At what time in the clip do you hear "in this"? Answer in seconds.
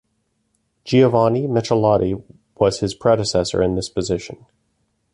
3.61-3.87